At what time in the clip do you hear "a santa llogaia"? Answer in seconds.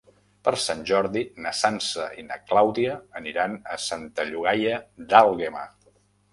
3.77-4.83